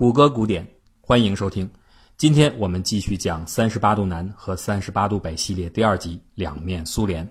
[0.00, 0.66] 谷歌古典，
[1.02, 1.70] 欢迎收听。
[2.16, 7.22] 今天我们继续讲《三十八度南》和《三十八度北》系列第二集《两面苏联》。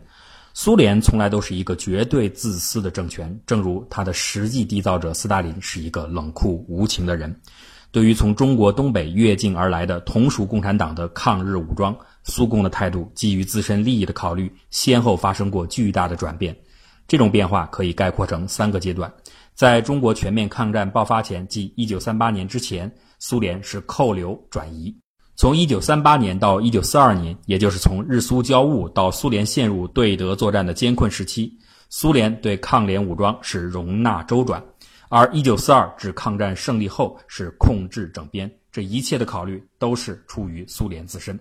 [0.53, 7.35] 苏联从来都是一个绝对自私的政权，正如它的实际缔造者斯大林是一个冷酷无情的人。
[7.91, 16.55] 对于从中国东北越境而来的同属共产党的抗日武装，苏共的态度基于自身利益的考虑，先后发生过巨大的转变。
[17.07, 19.11] 这种变化可以概括成三个阶段。
[19.60, 22.89] 在中国全面抗战爆发前，即1938年之前，
[23.20, 24.95] 苏联是扣留转移。
[25.36, 31.53] 从1938年到1942年，也就是从日苏交恶到苏联陷入对德作战的艰困时期，
[31.90, 34.62] 苏联对抗联武装是容纳周转；
[35.09, 38.50] 而1942至抗战胜利后是控制整编。
[38.72, 41.38] 这一切的考虑都是出于苏联自身。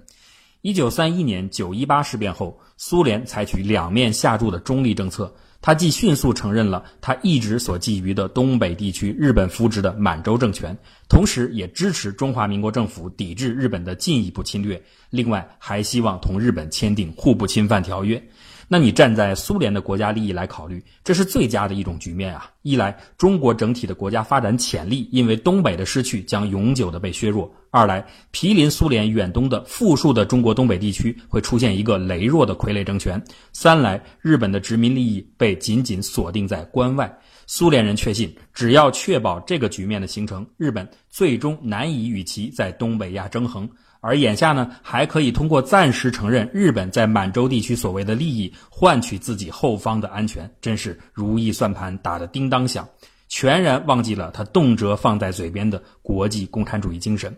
[0.63, 5.33] 1931年九一八事变后，苏联采取两面下注的中立政策。
[5.61, 10.77] 他既迅速承认了他一直所觊觎的东北地区日本扶植的满洲政权，
[11.09, 14.81] 同时也支持中华民国政府抵制日本的进一步侵略。
[15.11, 18.23] 另外，还希望同日本签订互不侵犯条约。
[18.71, 22.51] 那你站在苏联的国家利益来考虑，这是最佳的一种局面啊！
[22.61, 33.19] 一来，中国整体的国家发展潜力因为东北的失去将永久的被削弱；二来，毗邻苏联远东的富庶的中国东北地区会出现一个羸弱的傀儡政权；
[33.55, 37.11] 三来，日本的殖民利益被紧紧锁定在关外。
[37.47, 43.67] 苏联人确信，只要确保这个局面的形成，日本最终难以与其在东北亚争衡。
[44.01, 52.89] 而眼下呢，还可以通过暂时承认日本在满洲地区所谓的利益，换取自己后方的安全，真是如意算盘打得叮当响，
[53.29, 57.37] 全然忘记了他动辄放在嘴边的国际共产主义精神。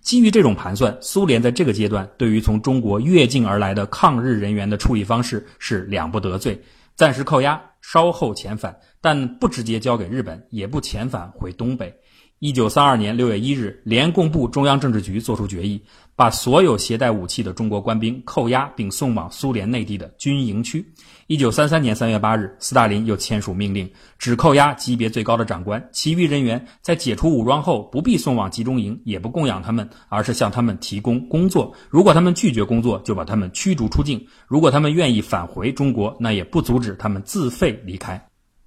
[0.00, 6.60] 基于这种盘算，苏联在这个阶段对于从中国越境而来的抗日人员的处理方式是两不得罪，
[6.96, 11.94] 暂时扣押，稍后遣返，但不直接交给日本，也不遣返回东北。
[12.42, 15.80] 一九三二年六月一日，联共部中央政治局作出决议，
[16.16, 20.84] 把所有携带武器的中国官兵扣押并送往苏联内地的军营区。
[21.28, 31.72] 一九三三年三月八日，斯大林又签署命令，只扣押级别最高的长官，其余人员在解除武装后不必送往集中营，也不供养他们，而是向他们提供工作。
[31.90, 34.18] 如果他们拒绝工作，就把他们驱逐出境；
[34.48, 38.20] 如果他们愿意返回中国，那也不阻止他们自费离开。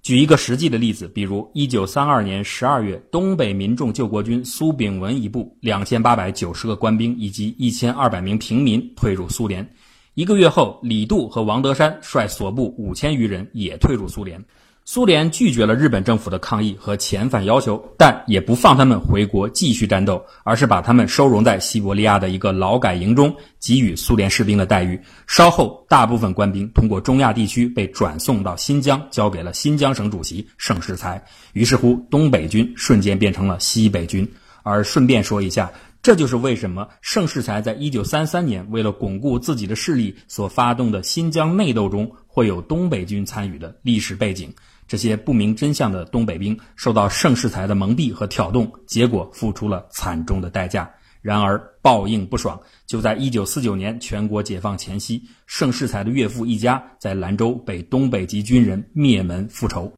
[0.06, 9.68] 举一个实际的例子，比如一九三二年十二月，东北民众救国军苏炳文一部两千八百九十个官兵以及一千二百名平民退入苏联。
[10.14, 14.40] 一个月后，李杜和王德山率所部五千余人也退入苏联。
[14.88, 24.98] 苏联拒绝了日本政府的抗议和遣返要求，但也不放他们回国继续战斗，而是把他们收容在西伯利亚的一个劳改营中，给予苏联士兵的待遇。
[25.26, 31.20] 稍后，大部分官兵通过中亚地区被转送到新疆，交给了新疆省主席盛世才。
[31.52, 34.26] 于是乎，东北军瞬间变成了西北军。
[34.62, 44.54] 而顺便说一下，这就是为什么盛世才在一九三三年为了巩固自己的势力所发动的新疆内斗中会有东北军参与的历史背景。
[44.86, 50.90] 这些不明真相的东北兵受到盛世才的蒙蔽和挑动，结果付出了惨重的代价。
[51.22, 59.92] 然而报应不爽，就在一九四九年全国解放前夕，盛世才的岳父一家在兰州被东北籍军人灭门复仇。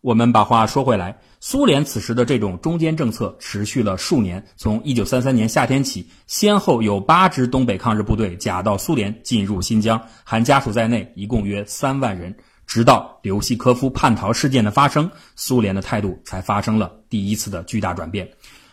[0.00, 4.42] 我们把话说回来，苏联此时的这种中间政策持续了数年。
[4.56, 12.34] 从一九三三年夏天起，先后有八支东北抗日部队假到苏联进入新疆，含家属在内，一共约三万人。
[12.70, 18.30] 直到刘希科夫叛逃事件的发生，苏联的态度才发生了第一次的巨大转变。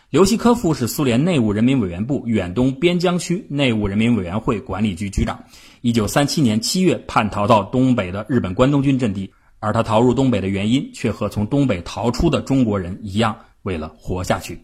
[0.08, 5.42] 刘希科夫是苏联内务人民委员部远东边疆区内务人民委员会管理局局长。
[5.80, 14.60] 一九三七年七月叛逃到东北的日本关东军阵地，而他逃入东北的原因却和从东北逃出的中国人一样，为了活下去。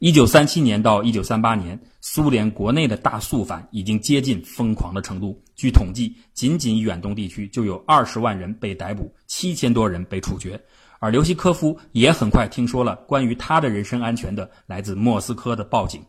[0.00, 5.38] 一九三七年到一九三八年，苏联国内的大肃反已经接近疯狂的程度。
[5.54, 10.58] 据统计，仅仅远东地区就有二十万人被逮捕，七千多人被处决。
[11.00, 16.02] 而刘希科夫也很快听说了关于他的人身安全的来自莫斯科的报警。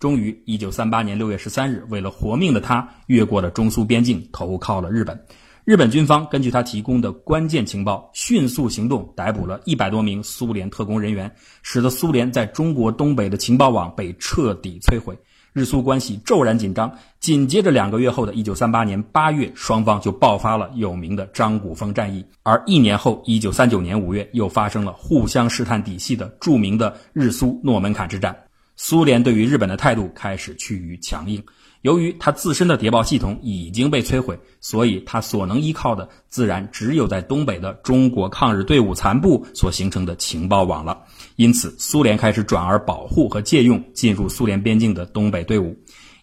[0.00, 5.24] 终于，一九三八年六月十三日，为了活命的他，越过了中苏边境，投靠了日本。
[5.66, 11.28] 日本军方根据他提供的关键情报，迅速行动，逮捕了一百多名苏联特工人员，
[11.60, 15.18] 使得苏联在中国东北的情报网被彻底摧毁。
[15.52, 16.88] 日苏关系骤然紧张。
[17.18, 22.24] 紧接着两个月后的一九三八年八月，双方就爆发了有名的张古峰战役。
[22.44, 28.36] 而一年后，一九三九年五月，又发生了互相试探底细的著名的日苏诺门坎之战。
[28.76, 31.42] 苏联对于日本的态度开始趋于强硬。
[31.82, 41.00] 由于他自身的谍报系统已经被摧毁，所以他所能依靠的自然只有在东北的中国抗日队伍残部所形成的情报网了。
[41.36, 45.76] 因此，苏联开始转而保护和借用进入苏联边境的东北队伍。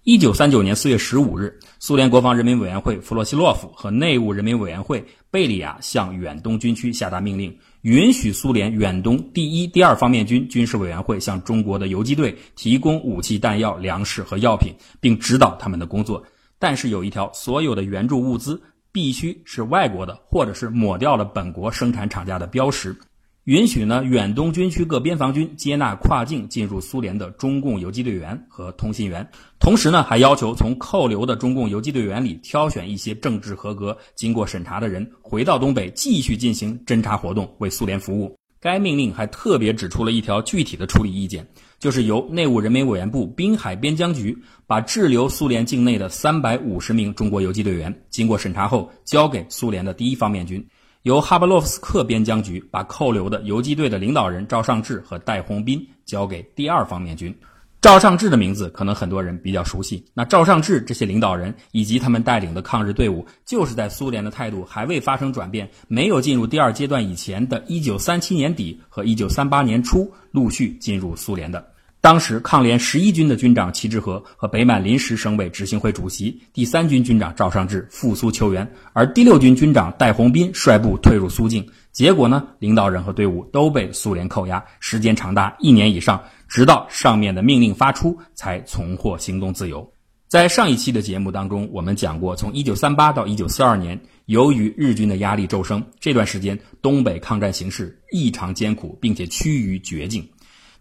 [0.03, 7.57] 一九三九年四月十五日，苏联国防人民委员会弗洛西洛夫和内务人民委员会贝利亚向远东军区下达命令。
[7.83, 16.23] 允许苏联远东第一、第二方面军军事委员会向中国的游击队提供武器、弹药、粮食和药品，并指导他们的工作。
[16.57, 18.61] 但是有一条，所有的援助物资
[18.93, 22.95] 必须是外国的，或者是抹掉了本国生产厂家的标识。
[23.45, 29.29] 允许呢，远东军区各边防军接纳跨境进入苏联的中共游击队员和通信员，
[29.59, 38.33] 同时呢，还要求从扣留的中共游击队员里挑选一些政治合格、经过审查的人，回到东北继续进行侦查活动，为苏联服务。
[38.61, 41.45] 该命令还特别指出了一条具体的处理意见，
[41.79, 50.65] 就是由内务人民委员部滨海边疆局把滞留苏联境内的三百五十名中国游击队员，经过审查后交给苏联的第一方面军。
[51.03, 57.35] 由哈巴洛夫斯克边疆局把扣留的游击队的领导人赵尚志和戴洪斌交给第二方面军。
[57.81, 60.01] 赵尚志的名字可能很多人比较熟悉。
[60.13, 71.72] 那赵尚志这些领导人以及他们带领的抗日队伍，就是在苏联的态度还未发生转变、没有进入第二阶段以前的1937年底和1938年初陆续进入苏联的。
[72.03, 81.65] 当时，抗联十一军的军长齐志和和北满临时省委执行会主席第三军军长赵尚志赴苏求援，而第六军军长戴洪斌率部退入苏境。
[81.93, 89.89] 结果呢，领导人和队伍都被苏联扣押，时间长达一年以上，直到上面的命令发出，才重获行动自由。
[90.27, 100.27] 在上一期的节目当中，我们讲过，从一九三八到一九四二年，由于日军的压力骤升，这段时间东北抗战形势异常艰苦，并且趋于绝境。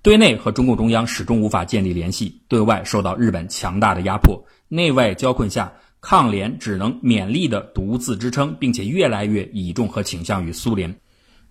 [0.03, 10.93] 对内和中共中央始终无法建立联系，对外受到日本强大的压迫，内外交困下，抗联只能勉力的独自支撑，并且越来越倚重和倾向于苏联。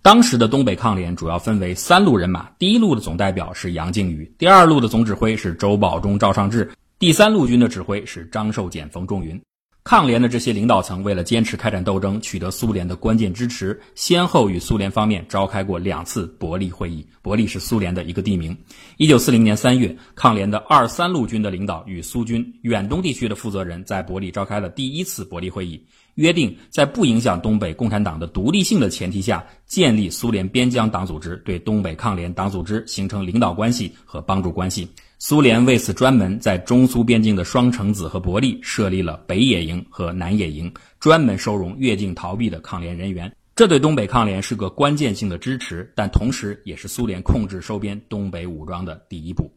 [0.02, 6.70] 当时的东北抗联主要分为三路人马，第一路的总代表是杨靖宇，第二路的总指挥是周保中、赵尚志，
[7.00, 9.42] 第三路军的指挥是张寿俭、冯仲云。
[9.84, 17.06] 抗联的这些领导层为了坚持开展斗争，取得苏联的关键支持，先后与苏联方面召开过两次伯利会议。
[17.24, 18.56] 伯利是苏联的一个地名。
[18.98, 25.84] 一九四零年三月，抗联的二三路军的领导与苏军远东地区的负责人在伯利召开了第一次伯利会议，
[26.16, 34.88] 约定在不影响东北共产党的独立性的前提下，建立苏联边疆党组织，对东北抗联党组织形成领导关系和帮助关系。
[35.20, 43.32] 苏联为此专门在中苏边境的双城子和伯利设立了北野营和南野营，专门收容越境逃避的抗联人员。
[43.56, 49.52] 这对东北抗联是个关键性的支持，但同时也是苏联控制收编东北武装的第一步。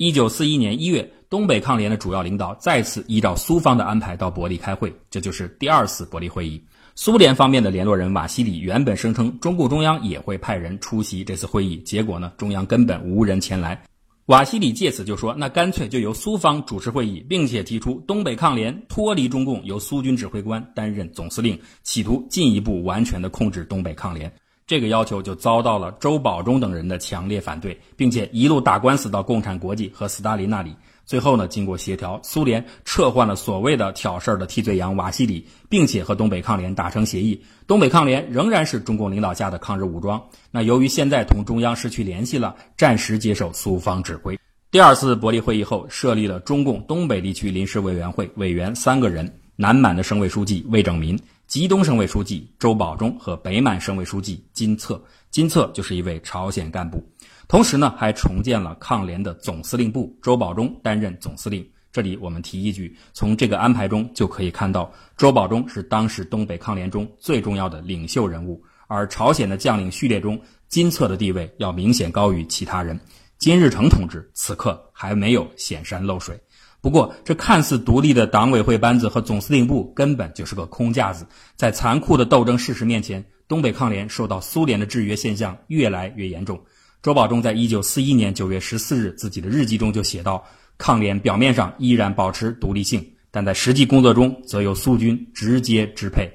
[0.00, 6.58] 一九四一年一月，东北抗联的主要领导再次依照苏方的安排到伯利开会，这就是第二次伯利会议。
[6.94, 13.78] 苏联方面的联络人瓦西里原本声称中共中央也会派人出席这次会议，结果呢，中央根本无人前来。
[14.24, 24.32] 瓦西里借此就说：“那干脆就由苏方主持会议，并且提出东北抗联脱离中共，由苏军指挥官担任总司令，企图进一步完全的控制东北抗联。”
[24.70, 30.72] 这个要求就遭到了周保中等人的强烈反对，并且一路打官司到共产国际和斯大林那里。
[31.04, 37.42] 最后呢，经过协调，苏联撤换了所谓的挑事儿的替罪羊瓦西里，并且和东北抗联达成协议。
[37.66, 40.22] 东北抗联仍然是中共领导下的抗日武装。
[40.52, 44.38] 那由于现在同中央失去联系了，暂时接受苏方指挥。
[44.70, 51.18] 第二次伯利会议后，设立了中共东北地区临时委员会，委员三个人：南满的省委书记魏正民。
[51.50, 55.02] 吉东省委书记周保中和北满省委书记金策，
[55.32, 57.04] 金策就是一位朝鲜干部。
[57.48, 61.68] 同时呢，还重建了抗联的总司令部，周保中担任总司令。
[61.90, 72.96] 这里我们提一句，从这个安排中就可以看到，周保中是当时东北抗联中最重要的领袖人物，而朝鲜的将领序列中，金策的地位要明显高于其他人。
[73.38, 76.38] 金日成同志此刻还没有显山露水。
[76.82, 81.26] 不过，这看似独立的党委会班子和总司令部根本就是个空架子。
[81.54, 86.58] 在残酷的斗争事实面前，东北抗联受到苏联的制约现象越来越严重。
[87.02, 90.42] 周保中在一九四一年九月十四日自己的日记中就写道
[90.78, 96.30] ：“抗联表面上依然保持独立性，但在实际工作中则由苏军直接支配。”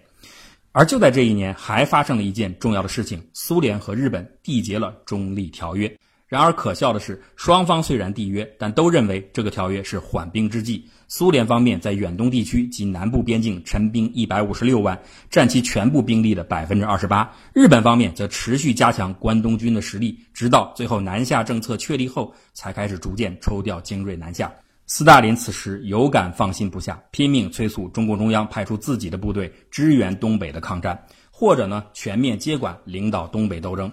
[0.71, 5.91] 而就在这一年，还发生了一件重要的事情：苏联和日本缔结了中立条约。
[6.27, 10.83] 然而可笑的是，双方虽然缔约，但都认为这个条约是缓兵之计。
[11.07, 17.31] 苏联方面在远东地区及南部边境陈兵一百五十六万，占其全部兵力的百分之二十八。
[17.53, 24.51] 日本方面则持续加强关东军的实力，直到最后南下政策确立后，才开始逐渐抽调精锐南下。
[24.87, 33.91] 斯大林此时有感放心不下，拼命催促中共中央派出自己的部队支援东北的抗战，或者呢全面接管领导东北斗争。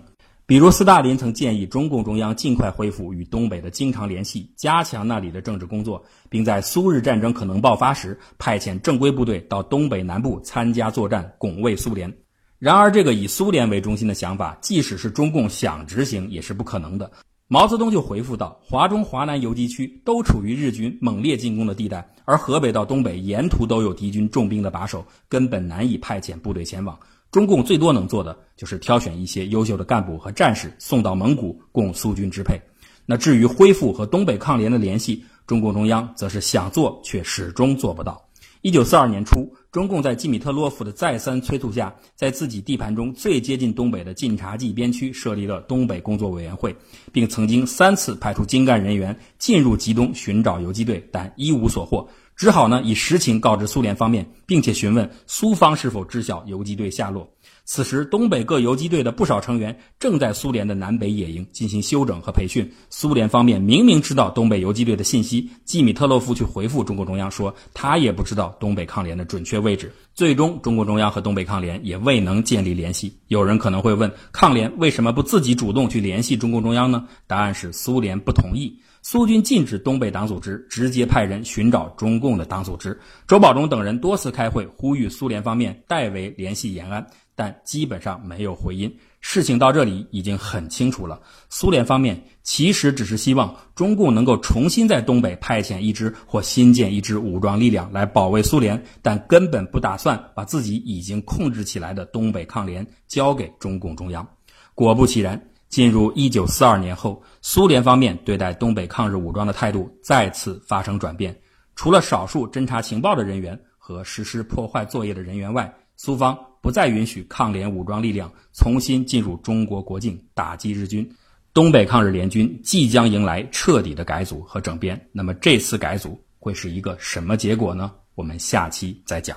[0.52, 12.12] 比如，斯大林曾建议中共中央尽快恢复与东北的经常联系，加强那里的政治工作，并在苏日战争可能爆发时派遣正规部队到东北南部参加作战，拱卫苏联。
[12.59, 17.11] 然而，这个以苏联为中心的想法，即使是中共想执行，也是不可能的。
[17.49, 26.99] 毛泽东就回复道：“华中、华南游击区都处于日军猛烈进攻的地带，而河北到东北沿途都有敌军重兵的把守，根本难以派遣部队前往。
[27.32, 32.60] 中共最多能做的就是挑选一些优秀的干部和战士送到蒙古供苏军支配。
[33.06, 38.22] 那至于恢复和东北抗联的联系，中共中央则是想做却始终做不到。”
[38.60, 46.76] 一九四二年初，中共在基米特洛夫的再三催促下，在自己地盘中最接近东北的晋察冀边区设立了东北工作委员会，
[47.10, 57.30] 并曾经三次派出精干人员进入冀东寻找游击队，但一无所获，只好呢以实情告知苏联方面，并且询问苏方是否知晓游击队下落。
[57.64, 62.71] 此时，东北各游击队的不少成员正在苏联的南北野营进行休整和培训。
[62.90, 69.92] 苏联方面明明知道东北游击队的信息，季米特洛夫去回复中共中央说，他也不知道东北抗联的准确位置。
[70.12, 73.16] 最终，中共中央和东北抗联也未能建立联系。
[73.28, 77.07] 有人可能会问，抗联为什么不自己主动去联系中共中央呢？
[77.26, 78.81] 答案是苏联不同意。
[79.04, 83.00] 苏军禁止东北党组织直接派人寻找中共的党组织。
[83.26, 87.04] 周保中等人多次开会，呼吁苏联方面代为联系延安。
[87.34, 88.94] 但基本上没有回音。
[89.20, 104.26] 事情到这里已经很清楚了，苏联方面其实只是希望中共能够重新在东北派遣一支或新建一支武装力量来保卫苏联，但根本不打算把自己已经控制起来的东北抗联交给中共中央。
[104.74, 111.38] 果不其然，进入一九四二年后，苏联方面对待东北抗日武装的态度再次发生转变，
[111.76, 116.36] 除了少数侦察情报的人员和实施破坏作业的人员外，苏方。
[116.62, 121.07] 不再允许抗联武装力量重新进入中国国境打击日军，
[121.52, 124.99] 东北抗日联军即将迎来彻底的改组和整编。
[125.11, 127.92] 那么这次改组会是一个什么结果呢？
[128.14, 129.37] 我们下期再讲。